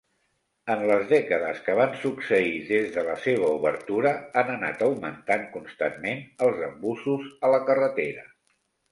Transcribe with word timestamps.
En 0.73 0.79
les 0.91 1.03
dècades 1.09 1.57
que 1.65 1.73
van 1.79 1.91
succeir 2.05 2.55
des 2.69 2.87
de 2.95 3.03
la 3.07 3.17
seva 3.25 3.49
obertura 3.57 4.13
han 4.41 4.49
anat 4.53 4.81
augmentant 4.85 5.43
constantment 5.57 6.23
els 6.47 6.65
embussos 6.69 7.27
a 7.49 7.53
la 7.57 7.61
carretera. 7.69 8.25